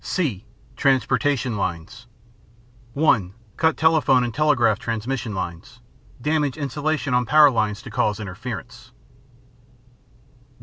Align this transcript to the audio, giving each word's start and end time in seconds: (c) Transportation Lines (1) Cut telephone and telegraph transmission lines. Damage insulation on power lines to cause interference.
(c) 0.03 0.43
Transportation 0.75 1.55
Lines 1.57 2.07
(1) 2.93 3.35
Cut 3.55 3.77
telephone 3.77 4.23
and 4.23 4.33
telegraph 4.33 4.79
transmission 4.79 5.35
lines. 5.35 5.79
Damage 6.19 6.57
insulation 6.57 7.13
on 7.13 7.27
power 7.27 7.51
lines 7.51 7.83
to 7.83 7.91
cause 7.91 8.19
interference. 8.19 8.91